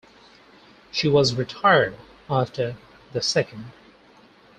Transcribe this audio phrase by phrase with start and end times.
[0.91, 1.95] She was retired
[2.27, 2.75] after
[3.13, 3.65] the second.